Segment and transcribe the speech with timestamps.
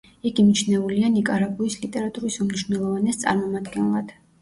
[0.27, 4.15] იგი მიჩნეულია ნიკარაგუის ლიტერატურის უმნიშვნელოვანეს წარმომადგენლად.